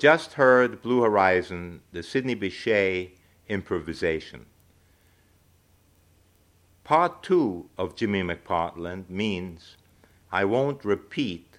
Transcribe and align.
Just 0.00 0.32
heard 0.32 0.80
Blue 0.80 1.02
Horizon, 1.02 1.82
the 1.92 2.02
Sidney 2.02 2.34
Bechet 2.34 3.10
improvisation. 3.50 4.46
Part 6.84 7.22
two 7.22 7.68
of 7.76 7.96
Jimmy 7.96 8.22
McPartland 8.22 9.10
means 9.10 9.76
I 10.32 10.46
won't 10.46 10.86
repeat 10.86 11.58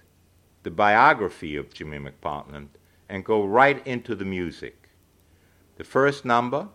the 0.64 0.72
biography 0.72 1.54
of 1.54 1.72
Jimmy 1.72 2.00
McPartland 2.00 2.70
and 3.08 3.24
go 3.24 3.44
right 3.44 3.86
into 3.86 4.16
the 4.16 4.24
music. 4.24 4.88
The 5.76 5.84
first 5.84 6.24
number 6.24 6.66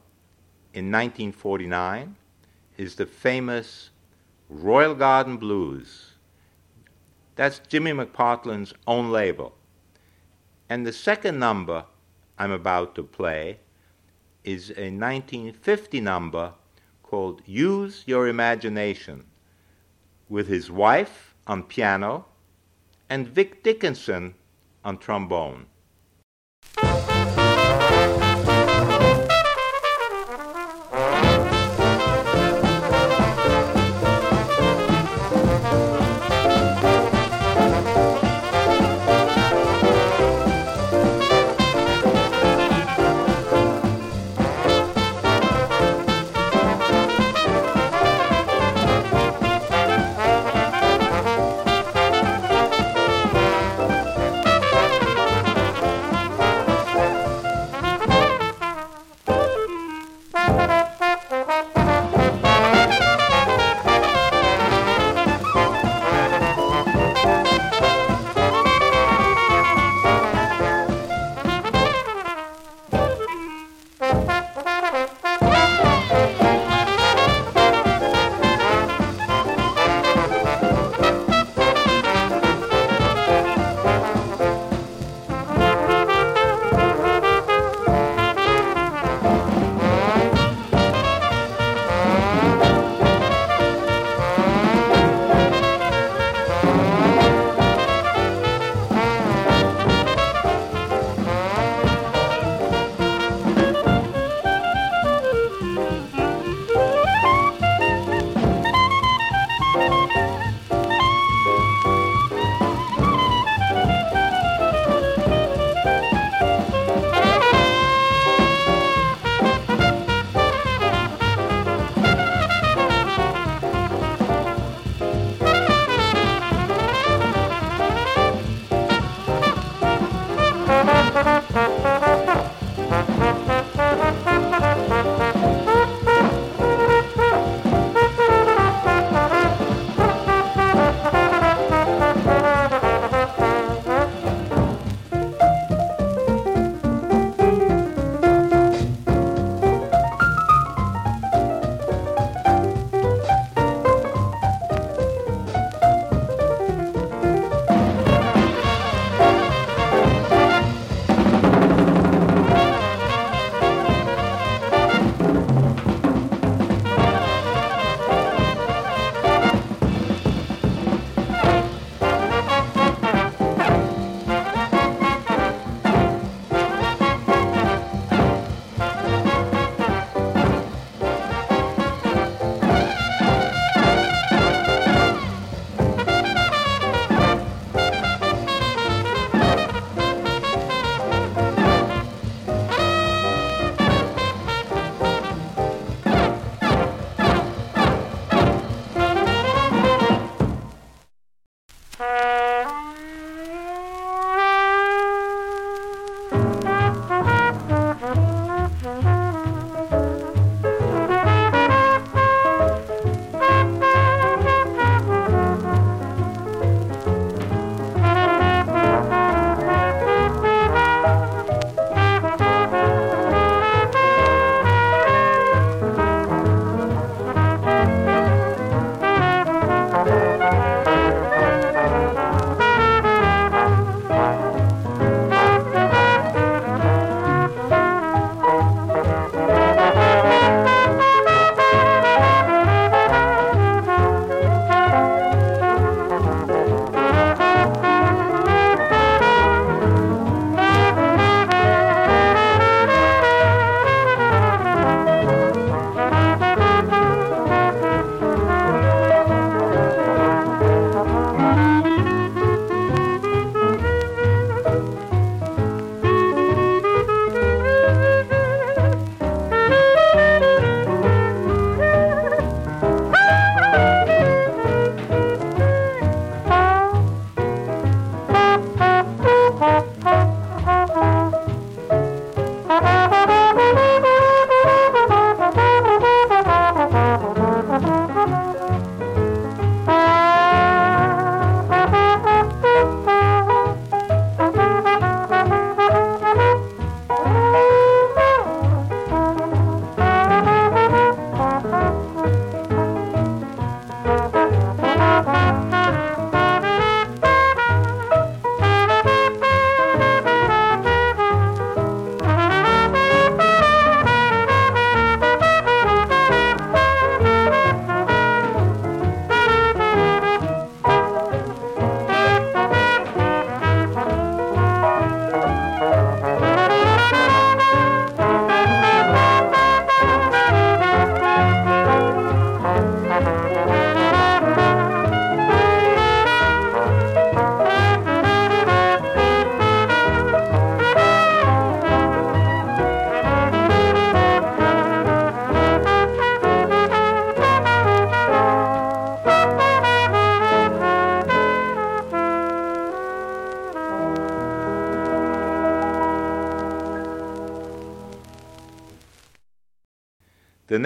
in 0.74 0.90
1949 0.90 2.16
is 2.78 2.96
the 2.96 3.06
famous 3.06 3.90
Royal 4.48 4.96
Garden 4.96 5.36
Blues. 5.36 6.14
That's 7.36 7.60
Jimmy 7.60 7.92
McPartland's 7.92 8.74
own 8.88 9.12
label. 9.12 9.57
And 10.70 10.86
the 10.86 10.94
second 10.94 11.40
number 11.40 11.86
I'm 12.38 12.52
about 12.52 12.96
to 12.96 13.04
play 13.04 13.60
is 14.44 14.70
a 14.72 14.92
1950 14.92 16.02
number 16.02 16.54
called 17.04 17.42
Use 17.46 18.04
Your 18.06 18.28
Imagination 18.28 19.26
with 20.30 20.48
his 20.48 20.70
wife 20.70 21.36
on 21.46 21.64
piano 21.64 22.26
and 23.10 23.28
Vic 23.28 23.64
Dickenson 23.64 24.36
on 24.84 24.98
trombone. 24.98 25.68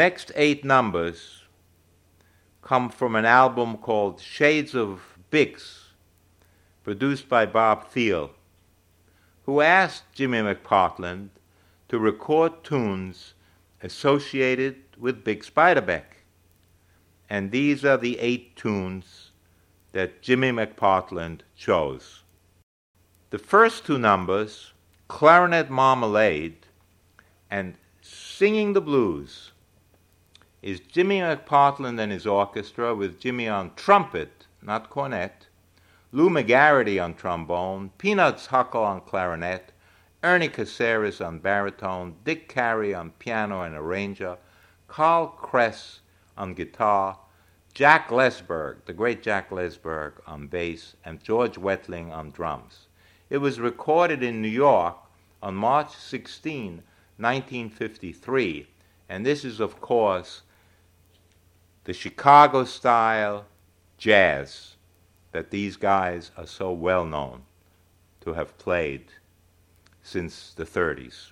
Next 0.08 0.32
eight 0.36 0.66
numbers 0.66 1.44
come 2.64 2.90
from 2.90 3.16
an 3.16 3.26
album 3.26 3.78
called 3.78 4.20
Shades 4.20 4.74
of 4.74 5.20
Bix, 5.32 5.92
produced 6.84 7.30
by 7.30 7.46
Bob 7.46 7.88
Thiele, 7.92 8.32
who 9.44 9.62
asked 9.62 10.06
Jimmy 10.12 10.40
McPartland 10.40 11.30
to 11.88 12.00
record 12.00 12.64
tunes 12.64 13.36
associated 13.84 14.78
with 14.98 15.24
Bix 15.24 15.52
Beiderbecke. 15.52 16.24
And 17.30 17.52
these 17.52 17.86
are 17.86 17.98
the 17.98 18.18
eight 18.18 18.56
tunes 18.56 19.30
that 19.92 20.24
Jimmy 20.24 20.50
McPartland 20.52 21.42
chose. 21.56 22.24
The 23.30 23.38
first 23.38 23.86
two 23.86 24.00
numbers, 24.00 24.74
Clarinet 25.08 25.70
Marmalade 25.70 26.66
and 27.52 27.76
Singing 28.02 28.74
the 28.74 28.82
Blues, 28.82 29.51
is 30.62 30.80
Jimmy 30.80 31.20
McPartland 31.20 32.00
and 32.00 32.12
his 32.12 32.28
orchestra 32.28 32.94
with 32.94 33.20
Jimmy 33.20 33.48
on 33.48 33.74
trumpet, 33.76 34.46
not 34.62 34.92
cornet, 34.92 35.48
Lou 36.12 36.30
McGarity 36.30 37.04
on 37.04 37.16
trombone, 37.16 37.90
Peanuts 37.98 38.48
Hucko 38.48 38.76
on 38.76 39.02
clarinet, 39.02 39.72
Ernie 40.22 40.50
Caceres 40.50 41.20
on 41.20 41.40
baritone, 41.40 42.16
Dick 42.24 42.48
Carey 42.48 42.94
on 42.94 43.10
piano 43.18 43.64
and 43.64 43.76
arranger, 43.76 44.38
Carl 44.88 45.30
Kress 45.30 46.02
on 46.38 46.54
guitar, 46.54 47.18
Jack 47.74 48.10
Lesberg, 48.10 48.86
the 48.86 48.94
great 48.94 49.24
Jack 49.24 49.50
Lesberg 49.50 50.14
on 50.28 50.46
bass, 50.46 50.96
and 51.04 51.24
George 51.24 51.58
Wettling 51.58 52.12
on 52.12 52.30
drums. 52.30 52.88
It 53.32 53.40
was 53.40 53.60
recorded 53.60 54.22
in 54.22 54.44
New 54.44 54.48
York 54.48 54.98
on 55.42 55.56
March 55.56 55.96
16, 55.96 56.84
1953, 57.18 58.68
and 59.10 59.26
this 59.26 59.44
is, 59.44 59.60
of 59.60 59.82
course, 59.82 60.44
the 61.84 61.94
Chicago 61.94 62.64
style 62.64 63.46
jazz 63.98 64.76
that 65.32 65.52
these 65.52 65.78
guys 65.78 66.32
are 66.38 66.46
so 66.46 66.72
well 66.72 67.06
known 67.06 67.44
to 68.22 68.34
have 68.34 68.58
played 68.58 69.06
since 70.04 70.54
the 70.54 70.66
30s. 70.66 71.32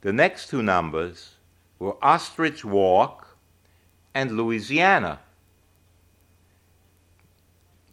The 0.00 0.12
next 0.12 0.48
two 0.48 0.62
numbers 0.62 1.34
were 1.78 1.96
Ostrich 2.02 2.64
Walk 2.64 3.36
and 4.14 4.36
Louisiana. 4.36 5.20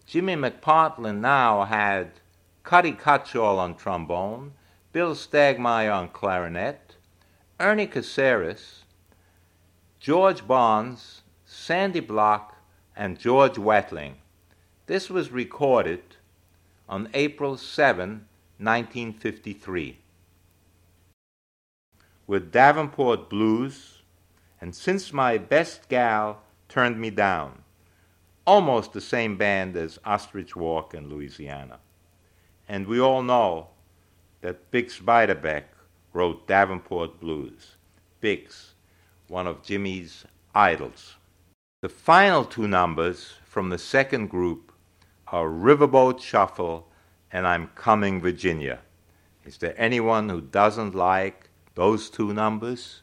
Jimmy 0.06 0.36
McPartland 0.36 1.20
now 1.20 1.66
had 1.66 2.12
Cutty 2.64 2.94
Cutshall 2.94 3.58
on 3.58 3.76
trombone, 3.76 4.54
Bill 4.92 5.16
Stegmeyer 5.16 5.94
on 5.94 6.10
clarinet, 6.10 6.96
Ernie 7.60 7.88
Caceres, 7.88 8.85
George 10.06 10.46
Barnes, 10.46 11.24
Sandy 11.46 12.00
Block, 12.00 12.58
and 12.96 13.18
George 13.18 13.56
Wettling. 13.56 14.18
This 14.86 15.10
was 15.10 15.32
recorded 15.32 16.04
on 16.88 17.10
April 17.16 17.58
7, 17.58 18.28
1953. 18.60 19.98
With 22.28 22.52
Davenport 22.52 23.32
Blues 23.32 24.04
and 24.62 24.76
Since 24.76 25.12
My 25.12 25.40
Best 25.40 25.90
Gal 25.90 26.44
Turned 26.70 27.02
Me 27.02 27.10
Down, 27.10 27.64
almost 28.46 28.94
the 28.94 29.02
same 29.02 29.38
band 29.38 29.76
as 29.76 29.98
Ostrich 30.06 30.56
Walk 30.56 30.94
in 30.94 31.10
Louisiana. 31.10 31.80
And 32.70 32.86
we 32.86 33.00
all 33.00 33.24
know 33.24 33.70
that 34.42 34.70
Bix 34.70 35.02
Beiderbecke 35.02 35.74
wrote 36.14 36.46
Davenport 36.46 37.20
Blues. 37.20 37.78
Bix, 38.22 38.75
one 39.28 39.48
of 39.48 39.64
Jimmy's 39.64 40.26
idols. 40.54 41.16
The 41.82 41.90
final 41.90 42.46
two 42.46 42.68
numbers 42.68 43.34
from 43.44 43.70
the 43.70 43.78
second 43.78 44.28
group 44.30 44.72
are 45.28 45.48
Riverboat 45.48 46.22
Shuffle 46.22 46.88
and 47.32 47.48
I'm 47.48 47.68
Coming 47.76 48.22
Virginia. 48.22 48.80
Is 49.46 49.58
there 49.58 49.76
anyone 49.78 50.30
who 50.30 50.42
doesn't 50.42 50.96
like 50.96 51.50
those 51.76 52.10
two 52.10 52.34
numbers? 52.34 53.02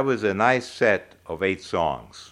That 0.00 0.06
was 0.06 0.24
a 0.24 0.32
nice 0.32 0.66
set 0.66 1.14
of 1.26 1.42
eight 1.42 1.60
songs. 1.60 2.29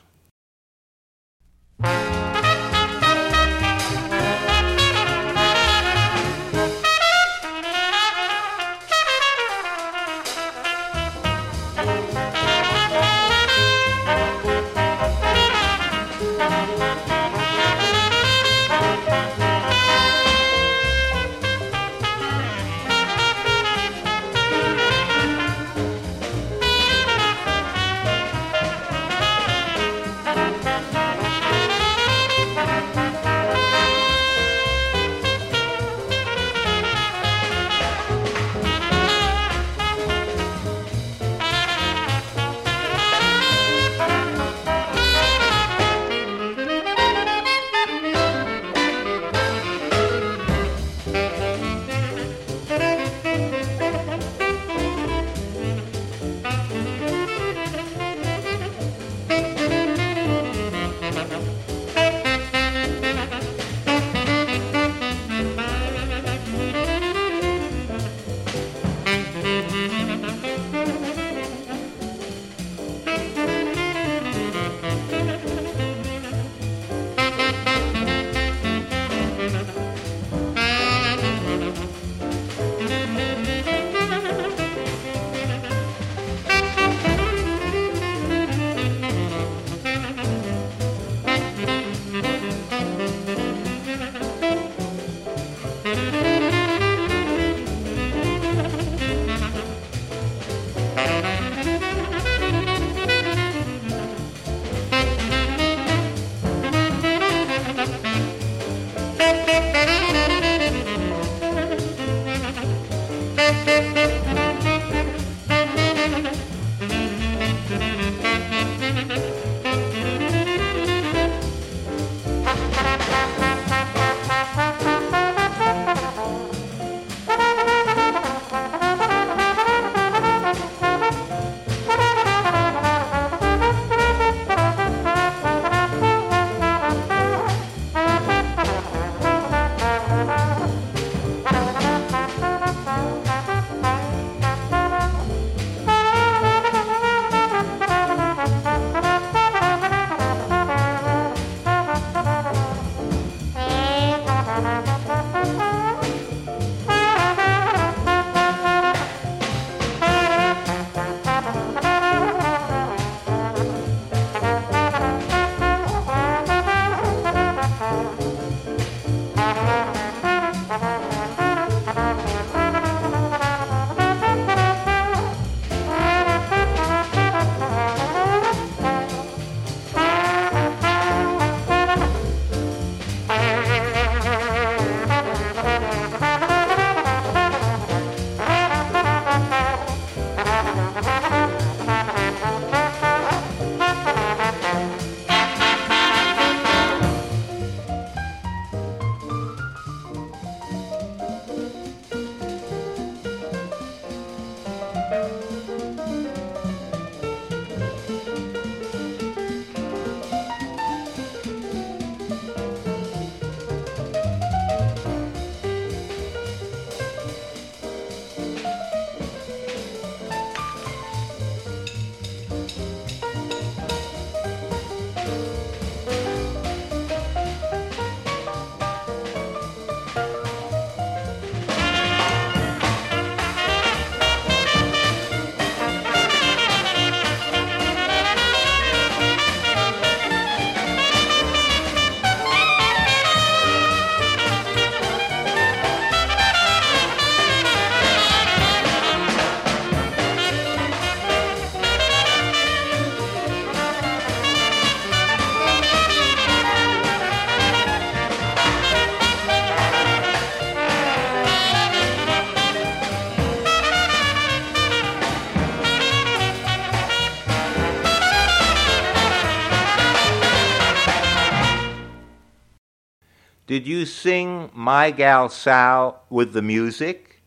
Did 273.68 273.86
you 273.86 274.06
sing 274.06 274.70
My 274.72 275.10
Gal 275.10 275.50
Sal 275.50 276.22
with 276.30 276.54
the 276.54 276.62
music? 276.62 277.42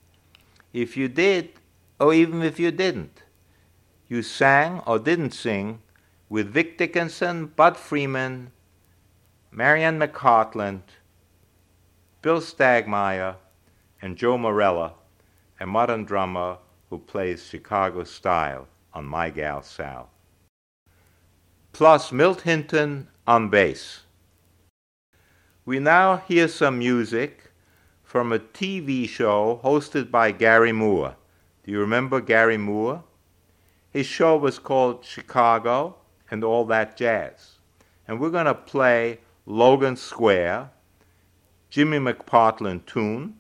If 0.72 0.96
you 0.96 1.08
did, 1.08 1.50
or 2.00 2.14
even 2.14 2.44
if 2.44 2.60
you 2.60 2.70
didn't, 2.70 3.24
you 4.08 4.22
sang 4.22 4.84
or 4.86 5.00
didn't 5.00 5.32
sing 5.32 5.80
with 6.30 6.54
Vic 6.54 6.78
Dickenson, 6.78 7.48
Bud 7.48 7.76
Freeman, 7.76 8.52
Marian 9.50 9.98
McPartland, 9.98 10.84
Bill 12.22 12.40
Stegmeyer, 12.40 13.38
and 14.00 14.16
Joe 14.16 14.38
Morello, 14.38 14.98
a 15.60 15.66
modern 15.66 16.06
drummer 16.06 16.60
who 16.92 17.00
plays 17.00 17.48
Chicago 17.48 18.04
style 18.04 18.68
on 18.94 19.06
My 19.06 19.32
Gal 19.32 19.64
Sal. 19.64 20.12
Plus 21.74 22.12
Milt 22.12 22.42
Hinton 22.42 23.08
on 23.26 23.50
bass. 23.50 24.01
We 25.64 25.78
now 25.78 26.18
hear 26.18 26.48
some 26.48 26.80
music 26.80 27.52
from 28.02 28.32
a 28.32 28.40
TV 28.40 29.08
show 29.08 29.62
hosted 29.64 30.10
by 30.10 30.32
Garry 30.32 30.72
Moore. 30.72 31.18
Do 31.64 31.72
you 31.72 31.80
remember 31.80 32.20
Garry 32.20 32.58
Moore? 32.58 33.04
His 33.92 34.08
show 34.08 34.36
was 34.38 34.58
called 34.58 35.06
Chicago 35.06 35.98
and 36.32 36.44
All 36.44 36.66
That 36.66 36.98
Jazz. 36.98 37.60
And 38.08 38.20
we're 38.20 38.32
going 38.32 38.48
to 38.48 38.56
play 38.56 39.20
Logan 39.46 39.98
Square, 39.98 40.72
Jimmy 41.70 42.00
McPartland 42.00 42.88
tune, 42.88 43.36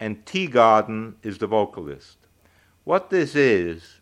and 0.00 0.24
Teagarden 0.24 1.14
is 1.22 1.38
the 1.38 1.46
vocalist. 1.46 2.18
What 2.82 3.10
this 3.10 3.36
is 3.36 4.00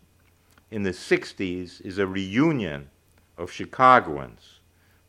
in 0.71 0.85
the 0.85 0.93
60s 0.93 1.83
is 1.83 1.99
a 1.99 2.07
reunion 2.07 2.89
of 3.37 3.53
Chicagoans 3.53 4.60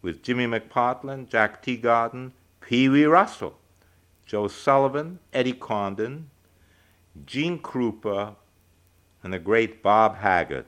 with 0.01 0.23
Jimmy 0.23 0.47
McPartland, 0.47 1.29
Jack 1.29 1.63
Teagarden, 1.63 2.31
Pee 2.59 2.89
Wee 2.89 3.05
Russell, 3.05 3.57
Joe 4.25 4.47
Sullivan, 4.47 5.19
Eddie 5.33 5.53
Condon, 5.53 6.29
Gene 7.25 7.59
Krupa, 7.59 8.35
and 9.23 9.33
the 9.33 9.39
great 9.39 9.83
Bob 9.83 10.17
Haggart, 10.17 10.65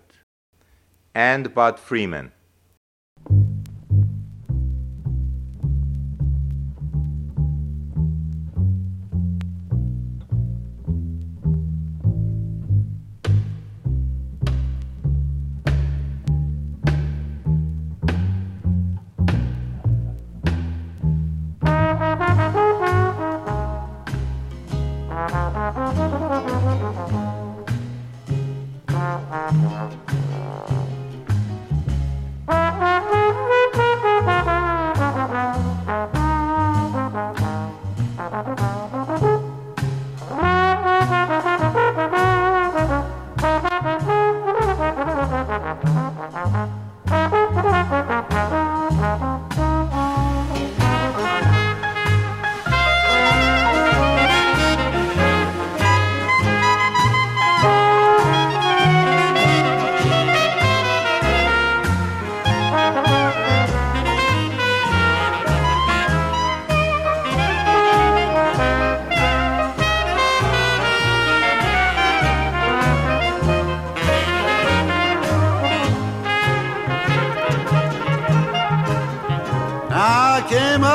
and 1.16 1.54
Bud 1.54 1.80
Freeman. 1.80 2.32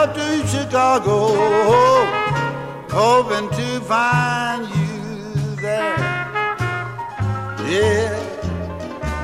Up 0.01 0.15
to 0.15 0.47
Chicago 0.47 1.35
hoping 2.89 3.51
to 3.51 3.81
find 3.81 4.63
you 4.79 5.57
there. 5.57 5.99
Yeah, 7.67 8.15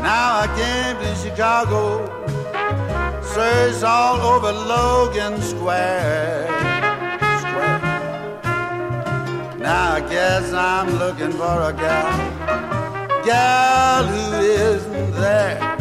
now 0.02 0.40
I 0.40 0.46
came 0.58 0.96
to 1.04 1.14
Chicago, 1.14 1.82
searched 3.22 3.84
all 3.84 4.20
over 4.20 4.52
Logan 4.52 5.40
Square. 5.40 6.48
Square. 7.38 7.80
Now 9.60 9.92
I 9.92 10.00
guess 10.10 10.52
I'm 10.52 10.98
looking 10.98 11.30
for 11.30 11.56
a 11.70 11.72
gal, 11.72 13.24
gal 13.24 14.04
who 14.06 14.40
isn't 14.40 15.12
there. 15.12 15.73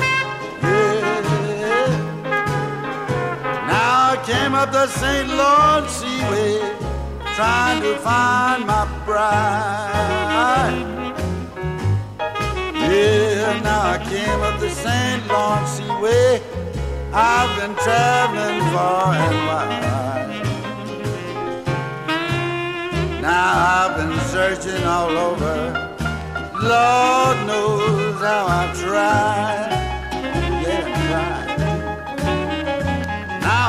Came 4.25 4.55
up 4.55 4.71
the 4.71 4.87
St. 4.87 5.27
Lawrence 5.27 5.91
Seaway, 5.91 6.59
trying 7.35 7.81
to 7.81 7.97
find 7.97 8.65
my 8.65 8.85
bride. 9.05 10.85
Yeah, 12.73 13.59
now 13.61 13.91
I 13.91 13.97
came 13.97 14.41
up 14.41 14.59
the 14.61 14.69
St. 14.69 15.27
Lawrence 15.27 15.71
Seaway. 15.71 16.41
I've 17.11 17.59
been 17.59 17.75
traveling 17.75 18.61
far 18.71 19.13
and 19.13 19.47
wide. 19.47 19.81
Now 23.21 23.89
I've 23.89 23.97
been 23.97 24.19
searching 24.29 24.83
all 24.85 25.17
over. 25.17 25.73
Lord 26.61 27.37
knows 27.45 28.21
how 28.21 28.45
I've 28.47 28.79
tried. 28.79 29.72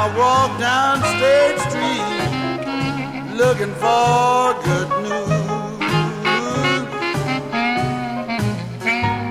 I 0.05 0.09
walk 0.19 0.51
down 0.61 1.01
State 1.17 1.59
Street 1.65 2.09
looking 3.41 3.75
for 3.81 4.53
good 4.63 4.91
news. 5.03 5.31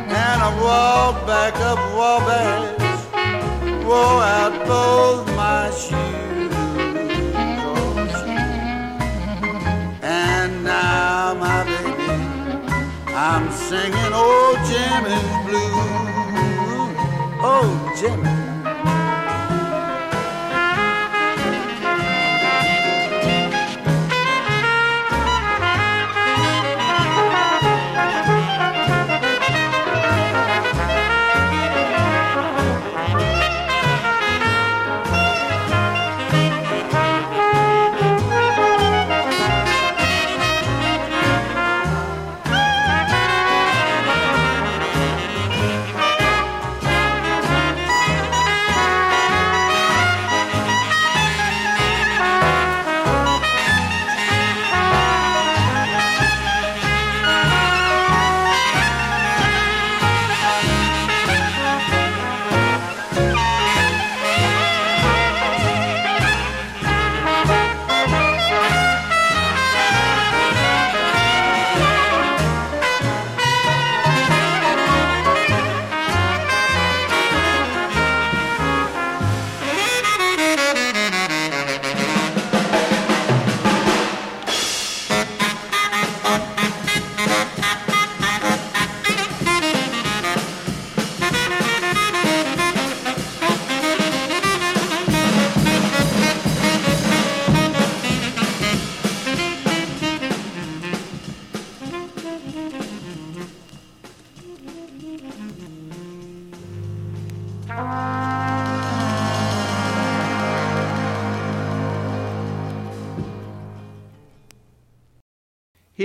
And 0.10 0.38
I 0.42 0.50
walk 0.64 1.16
back 1.28 1.54
up 1.58 1.78
Wabash, 1.96 3.06
wore 3.86 4.24
out 4.24 4.56
both 4.66 5.28
my 5.36 5.70
shoes. 5.70 6.54
Oh. 7.70 7.94
And 10.02 10.64
now, 10.64 11.36
my 11.36 11.64
baby, 11.66 12.14
I'm 13.14 13.52
singing 13.52 14.14
old 14.26 14.58
Jimmy's 14.66 15.36
blues. 15.46 16.98
Oh, 17.46 17.70
Jimmy. 17.96 18.26
Oh, 18.26 18.43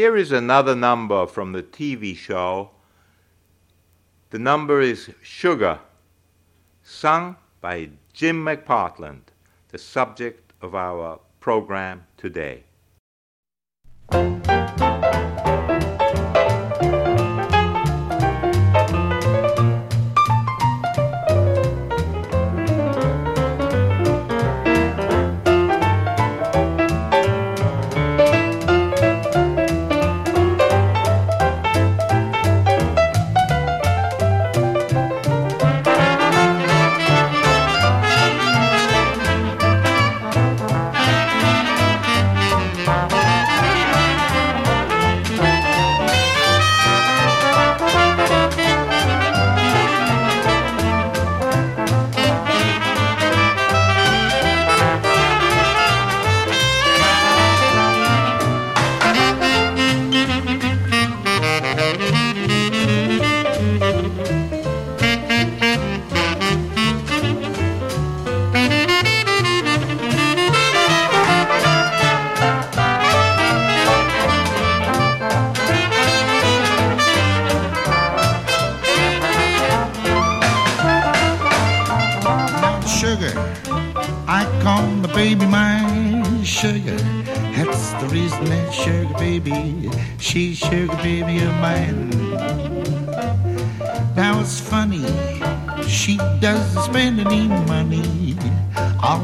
Here 0.08 0.16
is 0.16 0.32
another 0.32 0.74
number 0.74 1.26
from 1.26 1.52
the 1.52 1.62
TV 1.62 2.16
show. 2.16 2.70
The 4.30 4.38
number 4.38 4.80
is 4.80 5.10
Sugar, 5.20 5.80
sung 6.82 7.36
by 7.60 7.90
Jim 8.14 8.42
McPartland, 8.42 9.24
the 9.68 9.76
subject 9.76 10.54
of 10.62 10.74
our 10.74 11.20
program 11.40 12.06
today. 12.16 12.64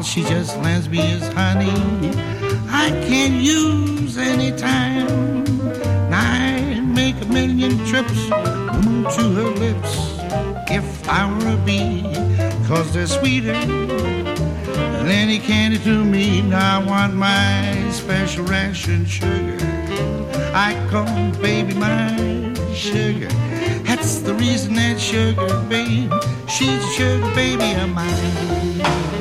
She 0.05 0.23
just 0.23 0.57
lends 0.59 0.89
me 0.89 1.01
is 1.13 1.27
honey. 1.33 1.71
I 2.69 2.91
can't 3.09 3.43
use 3.43 4.19
any 4.19 4.53
time. 4.53 5.45
I 6.13 6.81
make 6.81 7.21
a 7.23 7.27
million 7.27 7.79
trips 7.87 8.29
to 9.17 9.23
her 9.37 9.51
lips 9.65 9.93
if 10.71 11.09
I 11.09 11.23
were 11.33 11.55
a 11.55 11.57
bee, 11.65 12.03
cause 12.67 12.93
they're 12.93 13.07
sweeter 13.07 13.55
than 13.55 15.07
any 15.07 15.39
candy 15.39 15.79
to 15.79 16.05
me. 16.05 16.43
Now 16.43 16.81
I 16.81 16.87
want 16.87 17.15
my 17.15 17.91
special 17.91 18.45
ration 18.45 19.07
sugar. 19.07 19.57
I 20.55 20.75
call 20.91 21.33
baby 21.41 21.75
my 21.75 22.53
sugar. 22.75 23.29
That's 23.85 24.19
the 24.21 24.35
reason 24.35 24.75
that 24.75 25.01
sugar, 25.01 25.61
babe, 25.69 26.13
she's 26.49 26.85
a 26.85 26.93
sugar 26.93 27.35
baby 27.35 27.73
of 27.81 27.89
mine. 27.89 29.14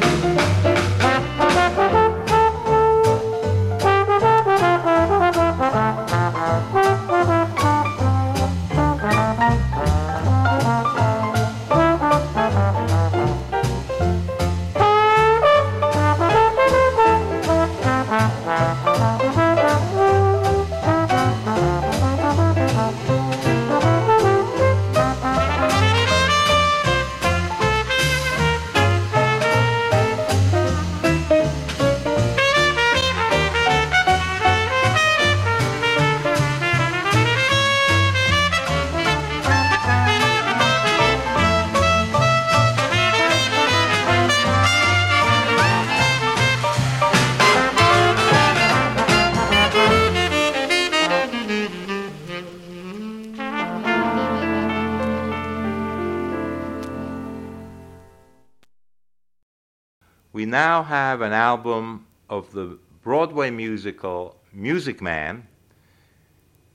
Album 61.53 62.07
of 62.31 62.51
the 62.53 62.79
Broadway 63.03 63.51
musical 63.51 64.35
Music 64.51 65.03
Man 65.03 65.45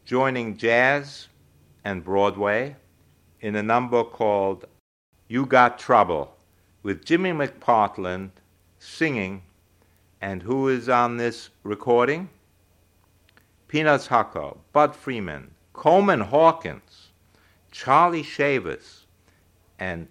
joining 0.04 0.56
jazz 0.56 1.26
and 1.84 2.04
Broadway 2.04 2.76
in 3.40 3.56
a 3.56 3.62
number 3.62 4.04
called 4.04 4.66
You 5.26 5.46
Got 5.46 5.80
Trouble 5.80 6.32
with 6.84 7.04
Jimmy 7.04 7.32
McPartland 7.32 8.30
singing. 8.78 9.42
And 10.20 10.44
who 10.44 10.68
is 10.68 10.88
on 10.88 11.16
this 11.16 11.50
recording? 11.64 12.28
Peanuts 13.66 14.06
Hucko, 14.06 14.58
Bud 14.72 14.94
Freeman, 14.94 15.56
Coleman 15.72 16.20
Hawkins, 16.20 17.08
Charlie 17.72 18.22
Shavers, 18.22 19.06
and 19.76 20.06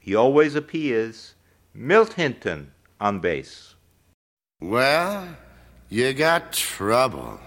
he 0.00 0.14
always 0.14 0.54
appears, 0.54 1.34
Milt 1.74 2.14
Hinton 2.14 2.72
on 2.98 3.20
bass. 3.20 3.71
Well, 4.62 5.26
you 5.88 6.12
got 6.12 6.52
trouble. 6.52 7.40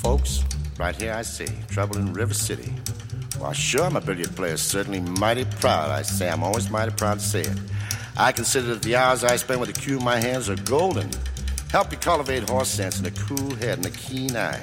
Folks, 0.00 0.42
right 0.76 0.96
here 0.96 1.12
I 1.12 1.22
say, 1.22 1.46
trouble 1.68 1.98
in 1.98 2.12
River 2.12 2.34
City. 2.34 2.72
Well, 3.40 3.52
sure, 3.52 3.84
I'm 3.84 3.94
a 3.94 4.00
billiard 4.00 4.34
player, 4.34 4.56
certainly 4.56 4.98
mighty 4.98 5.44
proud. 5.44 5.90
I 5.90 6.02
say, 6.02 6.28
I'm 6.28 6.42
always 6.42 6.68
mighty 6.68 6.90
proud 6.90 7.20
to 7.20 7.24
say 7.24 7.42
it. 7.42 7.58
I 8.16 8.32
consider 8.32 8.66
that 8.74 8.82
the 8.82 8.96
hours 8.96 9.22
I 9.22 9.36
spend 9.36 9.60
with 9.60 9.72
the 9.72 9.80
cue 9.80 9.98
in 9.98 10.04
my 10.04 10.18
hands 10.20 10.50
are 10.50 10.56
golden. 10.56 11.10
Help 11.70 11.92
you 11.92 11.98
cultivate 11.98 12.50
horse 12.50 12.70
sense 12.70 12.98
and 12.98 13.06
a 13.06 13.12
cool 13.12 13.54
head 13.54 13.78
and 13.78 13.86
a 13.86 13.90
keen 13.90 14.36
eye. 14.36 14.60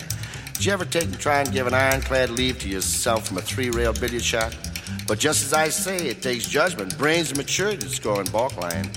Did 0.55 0.65
you 0.65 0.73
ever 0.73 0.83
take 0.83 1.05
and 1.05 1.17
try 1.17 1.39
and 1.39 1.53
give 1.53 1.65
an 1.65 1.73
ironclad 1.73 2.31
leave 2.31 2.59
to 2.59 2.67
yourself 2.67 3.29
from 3.29 3.37
a 3.37 3.41
three 3.41 3.69
rail 3.69 3.93
billiard 3.93 4.21
shot? 4.23 4.53
But 5.07 5.19
just 5.19 5.43
as 5.45 5.53
I 5.53 5.69
say, 5.69 6.07
it 6.07 6.21
takes 6.21 6.47
judgment, 6.47 6.97
brains, 6.97 7.29
and 7.29 7.37
maturity 7.37 7.77
to 7.77 7.89
score 7.89 8.21
in 8.21 8.29
balk 8.31 8.57
line. 8.57 8.89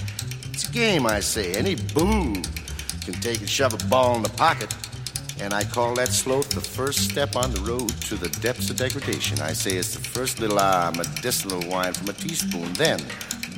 It's 0.52 0.68
a 0.68 0.72
game, 0.72 1.06
I 1.06 1.20
say. 1.20 1.54
Any 1.54 1.74
boob 1.74 2.46
can 3.04 3.14
take 3.14 3.40
and 3.40 3.48
shove 3.48 3.74
a 3.74 3.86
ball 3.88 4.16
in 4.16 4.22
the 4.22 4.28
pocket. 4.30 4.74
And 5.40 5.54
I 5.54 5.64
call 5.64 5.94
that 5.94 6.08
sloth 6.08 6.50
the 6.50 6.60
first 6.60 7.10
step 7.10 7.34
on 7.34 7.52
the 7.52 7.60
road 7.60 7.88
to 8.02 8.16
the 8.16 8.28
depths 8.40 8.68
of 8.68 8.76
degradation. 8.76 9.40
I 9.40 9.54
say 9.54 9.76
it's 9.76 9.94
the 9.94 10.00
first 10.00 10.38
little 10.38 10.58
ah, 10.58 10.92
medicinal 10.94 11.66
wine 11.70 11.94
from 11.94 12.10
a 12.10 12.12
teaspoon, 12.12 12.72
then 12.74 13.00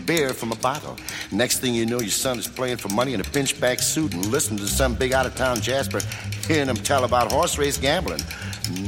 beer 0.07 0.33
from 0.33 0.53
a 0.53 0.57
bottle. 0.57 0.97
Next 1.31 1.59
thing 1.59 1.75
you 1.75 1.87
know, 1.87 2.01
your 2.01 2.11
son 2.11 2.39
is 2.39 2.47
playing 2.47 2.77
for 2.77 2.89
money 2.89 3.15
in 3.15 3.21
a 3.21 3.25
pinchback 3.25 3.81
suit 3.81 4.15
and 4.15 4.27
listening 4.27 4.59
to 4.59 4.69
some 4.69 4.95
big 4.95 5.13
out 5.13 5.27
of 5.27 5.35
town 5.35 5.61
Jasper 5.61 6.01
hearing 6.47 6.69
him 6.69 6.77
tell 6.77 7.05
about 7.05 7.33
horse 7.33 7.59
race 7.59 7.79
gambling. 7.79 8.21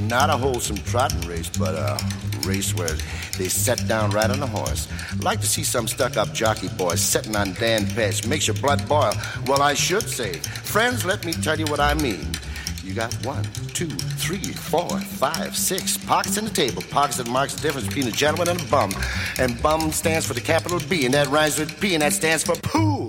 Not 0.09 0.30
a 0.30 0.36
wholesome 0.36 0.76
trotting 0.78 1.20
race, 1.28 1.49
but 1.49 1.74
a 1.74 1.99
race 2.47 2.74
where 2.74 2.97
they 3.38 3.49
set 3.49 3.86
down 3.88 4.11
right 4.11 4.30
on 4.30 4.40
the 4.40 4.47
horse. 4.47 4.88
Like 5.22 5.40
to 5.40 5.47
see 5.47 5.64
some 5.64 5.88
stuck 5.88 6.16
up 6.16 6.32
jockey 6.32 6.68
boys 6.68 7.01
sitting 7.01 7.36
on 7.36 7.55
Dan 7.55 7.86
Patch. 7.88 8.26
Makes 8.26 8.47
your 8.47 8.57
blood 8.57 8.86
boil. 8.88 9.12
Well, 9.47 9.62
I 9.62 9.74
should 9.74 10.09
say. 10.09 10.34
Friends, 10.34 11.05
let 11.05 11.24
me 11.24 11.32
tell 11.32 11.59
you 11.59 11.66
what 11.66 11.80
I 11.80 11.95
mean. 11.95 12.26
You 12.84 12.92
got 12.92 13.14
one, 13.24 13.45
two, 13.72 13.88
three, 13.88 14.53
four, 14.53 15.01
five, 15.01 15.57
six 15.57 15.97
pockets 15.97 16.36
in 16.36 16.45
the 16.45 16.51
table. 16.51 16.82
Pockets 16.90 17.16
that 17.16 17.28
marks 17.28 17.55
the 17.55 17.62
difference 17.62 17.88
between 17.88 18.07
a 18.07 18.12
gentleman 18.12 18.49
and 18.49 18.61
a 18.61 18.64
bum. 18.70 18.92
And 19.38 19.61
bum 19.62 19.90
stands 19.90 20.26
for 20.26 20.34
the 20.34 20.40
capital 20.40 20.78
B, 20.88 21.05
and 21.05 21.14
that 21.14 21.28
rhymes 21.28 21.59
with 21.59 21.80
P, 21.80 21.95
and 21.95 22.03
that 22.03 22.12
stands 22.12 22.45
for 22.45 22.55
pool. 22.57 23.03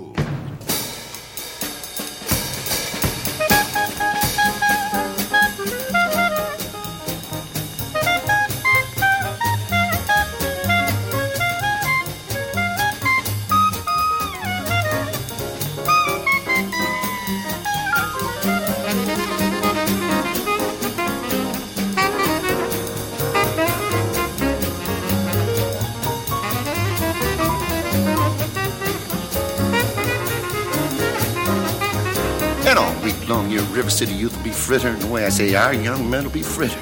Long, 33.28 33.50
your 33.50 33.62
River 33.64 33.90
City 33.90 34.12
youth 34.14 34.36
will 34.36 34.44
be 34.44 34.50
frittering 34.50 35.02
away. 35.02 35.24
I 35.24 35.28
say, 35.30 35.54
our 35.54 35.72
young 35.72 36.08
men 36.08 36.24
will 36.24 36.30
be 36.30 36.42
frittered. 36.42 36.78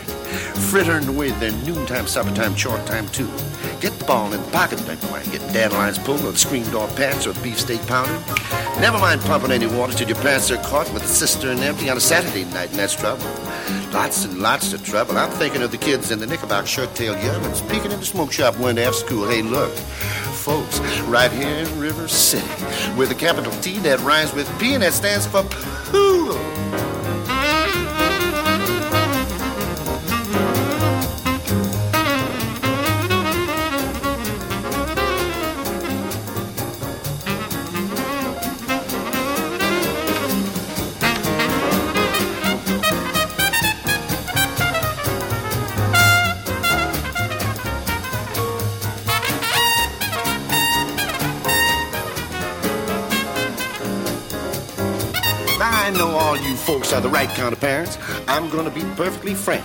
Frittering 0.71 1.07
away 1.09 1.31
their 1.33 1.53
noontime, 1.65 2.07
supper 2.07 2.35
time, 2.35 2.55
short 2.55 2.85
time, 2.87 3.09
too. 3.09 3.29
Get 3.81 3.93
the 3.99 4.05
ball 4.05 4.33
in 4.33 4.41
the 4.43 4.51
pocket, 4.51 4.79
don't 4.87 5.11
mind 5.11 5.31
getting 5.31 5.53
dandelions 5.53 5.99
pulled 5.99 6.23
or 6.23 6.33
the 6.33 6.39
screen 6.39 6.69
door 6.71 6.89
pants 6.97 7.27
or 7.27 7.33
the 7.33 7.41
beefsteak 7.41 7.81
pounded. 7.87 8.21
Never 8.81 8.99
mind 8.99 9.21
pumping 9.23 9.53
any 9.53 9.67
water 9.67 9.93
till 9.93 10.09
your 10.09 10.17
pants 10.19 10.51
are 10.51 10.57
caught 10.63 10.93
with 10.93 11.03
the 11.03 11.09
cistern 11.09 11.59
empty 11.59 11.91
on 11.91 11.97
a 11.97 12.01
Saturday 12.01 12.45
night, 12.47 12.71
and 12.71 12.79
that's 12.79 12.95
trouble. 12.95 13.25
Lots 13.93 14.25
and 14.25 14.39
lots 14.39 14.73
of 14.73 14.85
trouble. 14.85 15.17
I'm 15.17 15.31
thinking 15.31 15.63
of 15.63 15.71
the 15.71 15.79
kids 15.79 16.11
in 16.11 16.19
the 16.19 16.27
Knickerbocker 16.27 16.67
shirt-tailed 16.67 17.19
youngins 17.19 17.63
peeking 17.71 17.93
in 17.93 18.01
the 18.01 18.07
smoke 18.07 18.33
shop 18.33 18.57
day 18.57 18.85
after 18.85 18.93
school. 18.93 19.29
Hey, 19.29 19.43
look, 19.43 19.73
folks, 19.73 20.81
right 21.03 21.31
here 21.31 21.49
in 21.49 21.79
River 21.79 22.09
City, 22.09 22.47
with 22.97 23.11
a 23.11 23.15
capital 23.15 23.53
T 23.61 23.79
that 23.81 24.01
rhymes 24.01 24.33
with 24.35 24.49
P 24.59 24.75
and 24.75 24.83
that 24.83 24.95
stands 24.95 25.27
for. 25.27 25.45
Right 57.25 57.37
kind 57.37 57.55
of 57.55 57.61
parents. 57.61 57.97
I'm 58.29 58.51
going 58.51 58.67
to 58.67 58.71
be 58.71 58.83
perfectly 58.97 59.35
frank. 59.35 59.65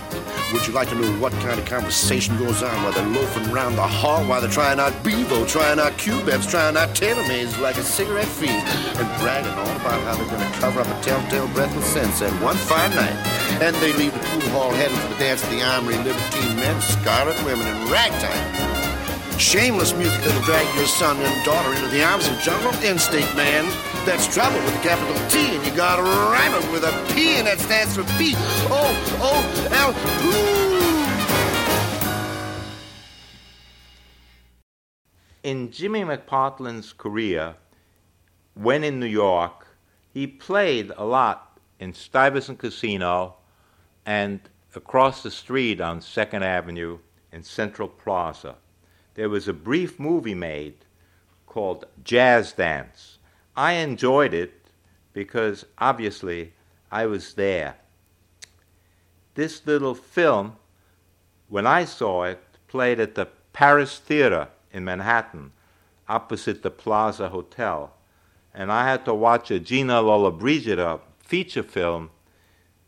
Would 0.54 0.66
you 0.66 0.72
like 0.72 0.88
to 0.88 0.94
know 0.94 1.12
what 1.20 1.32
kind 1.44 1.60
of 1.60 1.66
conversation 1.66 2.38
goes 2.38 2.62
on 2.62 2.72
while 2.82 2.92
they're 2.92 3.06
loafing 3.06 3.52
around 3.52 3.76
the 3.76 3.86
hall 3.86 4.24
while 4.24 4.40
they're 4.40 4.48
trying 4.48 4.80
out 4.80 4.94
Bevo, 5.04 5.44
trying 5.44 5.78
out 5.78 5.92
Cubebs, 5.98 6.48
trying 6.48 6.78
out 6.78 6.94
tailor-mades 6.96 7.58
like 7.58 7.76
a 7.76 7.82
cigarette 7.82 8.28
fiend, 8.28 8.64
and 8.96 9.20
bragging 9.20 9.52
all 9.52 9.76
about 9.76 10.00
how 10.08 10.16
they're 10.16 10.32
going 10.32 10.40
to 10.40 10.58
cover 10.58 10.80
up 10.80 10.86
a 10.86 11.04
telltale 11.04 11.48
breathless 11.48 11.84
sunset 11.84 12.32
one 12.40 12.56
fine 12.56 12.94
night. 12.94 13.12
And 13.60 13.76
they 13.76 13.92
leave 13.92 14.14
the 14.14 14.20
pool 14.20 14.48
hall 14.56 14.70
heading 14.70 14.96
for 14.96 15.08
the 15.08 15.18
dance 15.20 15.44
of 15.44 15.50
the 15.50 15.62
armory, 15.62 15.96
libertine 15.98 16.56
men, 16.56 16.80
scarlet 16.80 17.36
women, 17.44 17.66
and 17.66 17.90
ragtime. 17.90 19.38
Shameless 19.38 19.92
music 19.94 20.18
that'll 20.22 20.42
drag 20.42 20.64
your 20.76 20.86
son 20.86 21.18
and 21.18 21.44
daughter 21.44 21.74
into 21.74 21.88
the 21.88 22.04
arms 22.04 22.26
of 22.26 22.38
jungle 22.40 22.72
instinct, 22.82 23.36
man. 23.36 23.64
That's 24.06 24.26
trouble 24.34 24.58
with 24.64 24.74
a 24.74 24.82
capital 24.82 25.14
T, 25.28 25.54
and 25.54 25.64
you 25.64 25.72
gotta 25.76 26.02
rhyme 26.02 26.54
it 26.54 26.72
with 26.72 26.84
a 26.84 27.14
P, 27.14 27.36
and 27.36 27.46
that 27.46 27.60
stands 27.60 27.94
for 27.94 28.02
P. 28.18 28.34
O 28.70 28.96
O 29.20 29.44
L. 29.72 29.94
In 35.42 35.70
Jimmy 35.70 36.00
McPartland's 36.00 36.92
career, 36.92 37.56
when 38.54 38.82
in 38.84 38.98
New 38.98 39.06
York, 39.06 39.66
he 40.12 40.26
played 40.26 40.90
a 40.96 41.04
lot 41.04 41.58
in 41.78 41.94
Stuyvesant 41.94 42.58
Casino 42.58 43.36
and 44.04 44.40
across 44.74 45.22
the 45.22 45.30
street 45.30 45.80
on 45.80 46.00
Second 46.00 46.42
Avenue 46.42 46.98
in 47.32 47.42
Central 47.42 47.88
Plaza. 47.88 48.56
There 49.14 49.28
was 49.28 49.46
a 49.46 49.52
brief 49.52 50.00
movie 50.00 50.34
made 50.34 50.84
called 51.46 51.84
Jazz 52.02 52.52
Dance. 52.52 53.18
I 53.56 53.72
enjoyed 53.72 54.34
it 54.34 54.52
because 55.12 55.66
obviously 55.78 56.52
I 56.90 57.06
was 57.06 57.34
there. 57.34 57.76
This 59.34 59.66
little 59.66 59.94
film, 59.94 60.56
when 61.48 61.66
I 61.66 61.84
saw 61.84 62.24
it, 62.24 62.42
played 62.68 63.00
at 63.00 63.14
the 63.14 63.26
Paris 63.52 63.98
Theater 63.98 64.48
in 64.72 64.84
Manhattan, 64.84 65.52
opposite 66.08 66.62
the 66.62 66.70
Plaza 66.70 67.28
Hotel. 67.28 67.92
And 68.52 68.70
I 68.72 68.88
had 68.88 69.04
to 69.04 69.14
watch 69.14 69.50
a 69.50 69.60
Gina 69.60 70.02
Lollobrigida 70.02 71.00
feature 71.18 71.62
film 71.62 72.10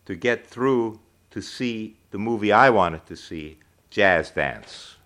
to 0.04 0.14
get 0.14 0.46
through 0.46 1.00
to 1.30 1.40
see 1.40 1.96
the 2.10 2.18
movie 2.18 2.52
I 2.52 2.70
wanted 2.70 3.06
to 3.06 3.16
see, 3.16 3.58
Jazz 3.90 4.30
Dance. 4.30 4.96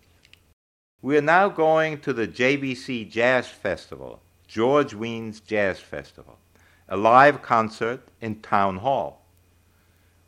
We 1.02 1.16
are 1.16 1.22
now 1.22 1.48
going 1.48 2.00
to 2.00 2.12
the 2.12 2.26
JVC 2.26 3.09
Jazz 3.11 3.46
Festival, 3.46 4.20
George 4.47 4.94
Wein's 4.94 5.40
Jazz 5.40 5.80
Festival, 5.80 6.38
a 6.88 6.97
live 6.97 7.42
concert 7.42 8.09
in 8.20 8.40
Town 8.40 8.78
Hall. 8.78 9.26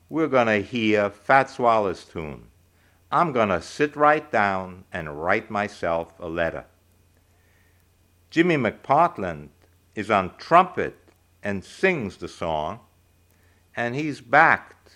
We're 0.08 0.28
going 0.28 0.48
to 0.48 0.62
hear 0.62 1.10
Fats 1.10 1.58
Waller's 1.58 2.04
tune. 2.04 2.48
I'm 3.12 3.32
going 3.32 3.48
to 3.50 3.62
sit 3.62 3.94
right 3.94 4.30
down 4.30 4.84
and 4.92 5.22
write 5.22 5.50
myself 5.50 6.12
a 6.18 6.28
letter. 6.28 6.64
Jimmy 8.30 8.56
McPartland 8.56 9.48
is 9.94 10.10
on 10.10 10.36
trumpet 10.36 10.96
and 11.42 11.64
sings 11.64 12.16
the 12.16 12.28
song, 12.28 12.80
and 13.76 13.94
he's 13.94 14.20
backed 14.20 14.92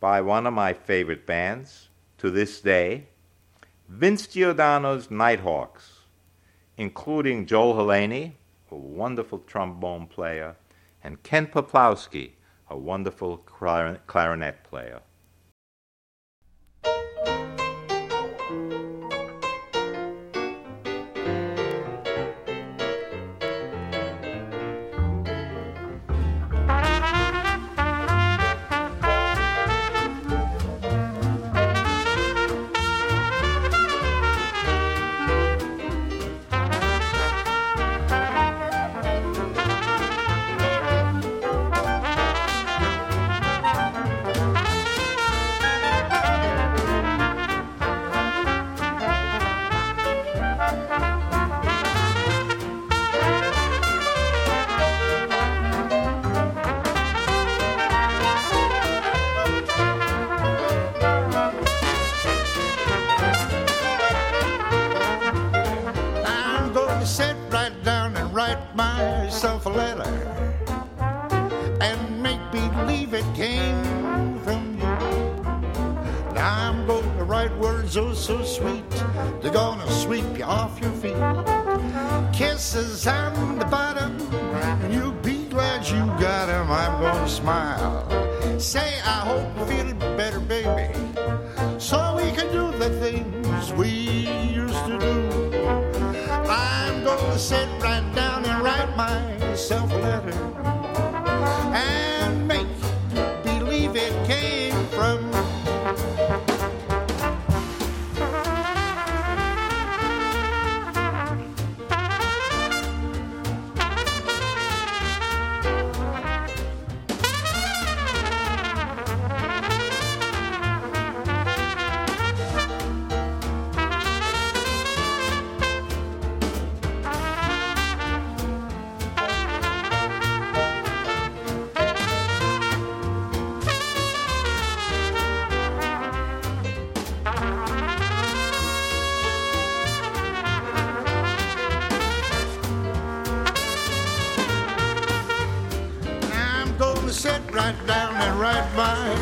by 0.00 0.20
one 0.20 0.46
of 0.46 0.52
my 0.52 0.72
favorite 0.72 1.26
bands 1.26 1.88
to 2.18 2.30
this 2.30 2.60
day, 2.60 3.06
Vince 3.88 4.26
Giordano's 4.26 5.10
Nighthawks, 5.10 6.00
including 6.76 7.46
Joel 7.46 7.74
Helleny, 7.74 8.32
a 8.70 8.76
wonderful 8.76 9.38
trombone 9.40 10.06
player, 10.06 10.56
and 11.02 11.22
Ken 11.22 11.46
Peplowski, 11.46 12.32
a 12.68 12.76
wonderful 12.76 13.38
clarinet 13.38 14.62
player. 14.64 15.00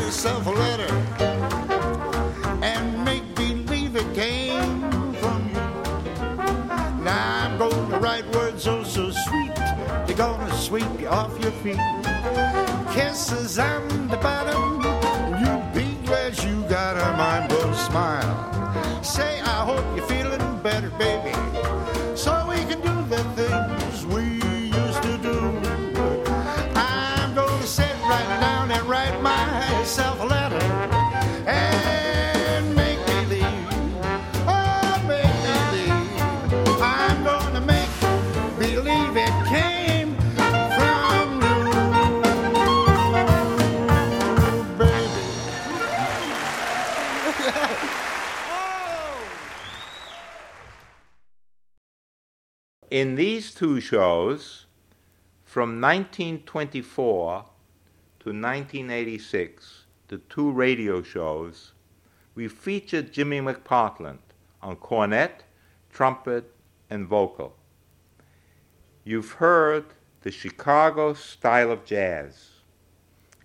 Myself 0.08 0.46
a 0.46 0.50
letter 0.50 0.90
and 2.62 3.04
make 3.04 3.22
believe 3.34 3.94
it 3.94 4.14
came 4.14 4.80
from 5.20 5.48
you. 5.50 7.04
Now 7.04 7.44
I'm 7.44 7.58
going 7.58 7.90
to 7.90 7.98
write 7.98 8.26
words 8.34 8.66
oh 8.66 8.84
so 8.84 9.10
sweet, 9.10 9.54
they're 10.06 10.16
gonna 10.16 10.50
sweep 10.54 10.88
you 10.98 11.08
off 11.08 11.38
your 11.38 11.52
feet. 11.60 11.76
Kisses 12.94 13.58
on 13.58 14.08
the 14.08 14.16
bottom, 14.16 14.80
you 15.42 15.50
be 15.78 15.94
glad 16.06 16.42
you 16.42 16.62
got 16.70 16.96
a 16.96 17.14
mind 17.18 17.50
blow 17.50 17.70
smile. 17.74 19.04
Say 19.04 19.42
I 19.42 19.62
hope 19.70 19.84
you 19.94 20.00
feel 20.06 20.28
better, 20.30 20.37
two 53.58 53.80
shows, 53.80 54.66
from 55.44 55.80
1924 55.80 57.44
to 58.20 58.28
1986, 58.28 59.86
the 60.06 60.18
two 60.18 60.52
radio 60.52 61.02
shows, 61.02 61.72
we 62.36 62.46
featured 62.46 63.12
Jimmy 63.12 63.40
McPartland 63.40 64.20
on 64.62 64.76
cornet, 64.76 65.42
trumpet, 65.92 66.54
and 66.88 67.08
vocal. 67.08 67.56
You've 69.02 69.32
heard 69.32 69.86
the 70.20 70.30
Chicago 70.30 71.12
style 71.14 71.72
of 71.72 71.84
jazz. 71.84 72.50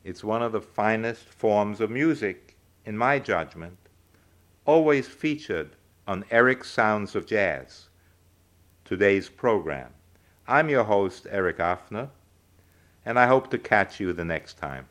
It's 0.04 0.24
one 0.24 0.44
of 0.44 0.52
the 0.52 0.62
finest 0.62 1.28
forms 1.28 1.82
of 1.82 1.90
music, 1.90 2.56
in 2.86 2.96
my 2.96 3.18
judgment, 3.18 3.80
always 4.64 5.08
featured 5.08 5.76
on 6.08 6.24
Eric's 6.30 6.70
Sounds 6.70 7.16
of 7.16 7.26
Jazz 7.26 7.90
today's 8.86 9.28
program. 9.28 9.90
I'm 10.48 10.70
your 10.70 10.84
host, 10.84 11.26
Eric 11.30 11.60
Offner, 11.60 12.10
and 13.06 13.18
I 13.18 13.28
hope 13.28 13.50
to 13.52 13.58
catch 13.58 14.00
you 14.00 14.12
the 14.12 14.26
next 14.26 14.58
time. 14.58 14.88